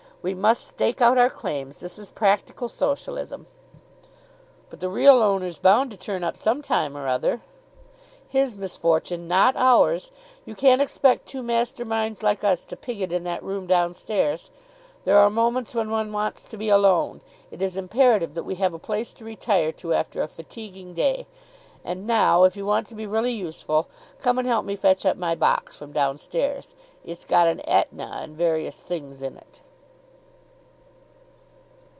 [0.23, 1.79] We must stake out our claims.
[1.79, 3.47] This is practical Socialism."
[4.69, 7.41] "But the real owner's bound to turn up some time or other."
[8.29, 10.11] "His misfortune, not ours.
[10.45, 14.51] You can't expect two master minds like us to pig it in that room downstairs.
[15.05, 17.21] There are moments when one wants to be alone.
[17.49, 21.25] It is imperative that we have a place to retire to after a fatiguing day.
[21.83, 23.87] And now, if you want to be really useful,
[24.21, 26.75] come and help me fetch up my box from downstairs.
[27.03, 29.61] It's got an Etna and various things in it."